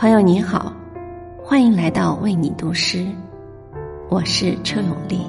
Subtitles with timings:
[0.00, 0.72] 朋友你好，
[1.44, 3.06] 欢迎来到为你读诗，
[4.08, 5.26] 我是车永丽。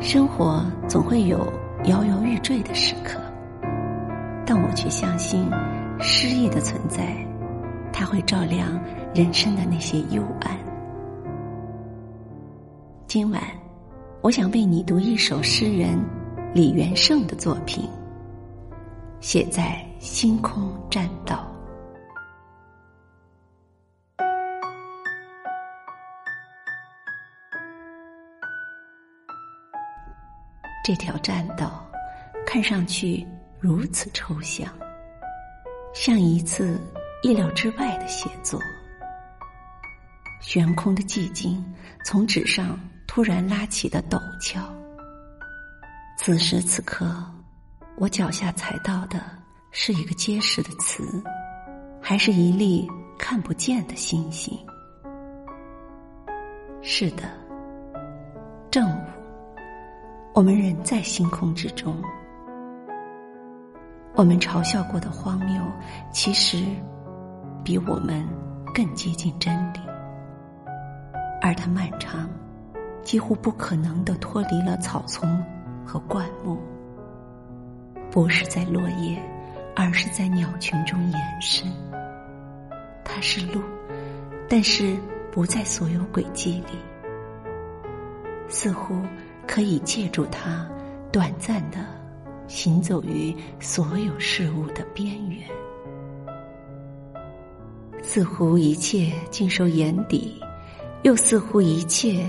[0.00, 1.38] 生活总会有
[1.84, 3.20] 摇摇欲坠的时刻，
[4.44, 5.48] 但我却相信
[6.00, 7.16] 诗意的存在，
[7.92, 8.68] 它会照亮
[9.14, 10.58] 人生的那些幽暗。
[13.06, 13.40] 今晚，
[14.22, 15.96] 我想为你读一首诗人
[16.52, 17.88] 李元胜的作品，
[19.20, 21.46] 写在星空栈道。
[30.84, 31.82] 这条栈道
[32.46, 33.26] 看上去
[33.58, 34.70] 如此抽象，
[35.94, 36.78] 像一次
[37.22, 38.60] 意料之外的写作。
[40.42, 41.64] 悬空的寂静
[42.04, 44.60] 从纸上突然拉起的陡峭。
[46.18, 47.16] 此时此刻，
[47.96, 49.22] 我脚下踩到的
[49.70, 51.02] 是一个结实的词，
[51.98, 52.86] 还是一粒
[53.18, 54.54] 看不见的星星？
[56.82, 57.22] 是的，
[58.70, 59.23] 正午。
[60.34, 61.94] 我们人在星空之中，
[64.16, 65.62] 我们嘲笑过的荒谬，
[66.10, 66.66] 其实
[67.62, 68.26] 比我们
[68.74, 69.78] 更接近真理。
[71.40, 72.28] 而它漫长，
[73.04, 75.40] 几乎不可能的脱离了草丛
[75.86, 76.58] 和灌木，
[78.10, 79.16] 不是在落叶，
[79.76, 81.70] 而是在鸟群中延伸。
[83.04, 83.62] 它是路，
[84.48, 84.96] 但是
[85.30, 86.76] 不在所有轨迹里，
[88.48, 88.96] 似乎。
[89.46, 90.68] 可以借助它，
[91.12, 91.78] 短暂的
[92.46, 95.48] 行走于所有事物的边缘，
[98.02, 100.40] 似乎一切尽收眼底，
[101.02, 102.26] 又似乎一切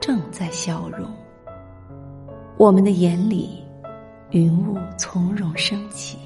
[0.00, 1.10] 正在消融。
[2.56, 3.64] 我们的眼里，
[4.30, 6.18] 云雾从容升起，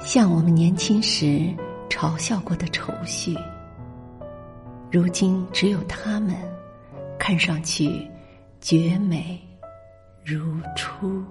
[0.00, 1.54] 像我们年轻时
[1.88, 3.36] 嘲笑过的愁绪，
[4.90, 6.34] 如今只有他们
[7.18, 8.08] 看上去。
[8.60, 9.40] 绝美
[10.24, 11.24] 如初。